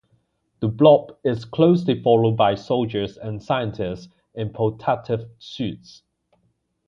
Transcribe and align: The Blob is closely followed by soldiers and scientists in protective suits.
The 0.61 0.67
Blob 0.67 1.15
is 1.23 1.45
closely 1.45 2.01
followed 2.01 2.35
by 2.35 2.55
soldiers 2.55 3.17
and 3.19 3.39
scientists 3.39 4.09
in 4.33 4.49
protective 4.51 5.29
suits. 5.37 6.01